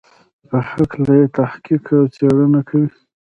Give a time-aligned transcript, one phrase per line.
[0.47, 2.87] په هکله یې تحقیق او څېړنه کوي.